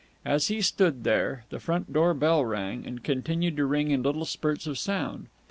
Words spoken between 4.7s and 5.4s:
sound.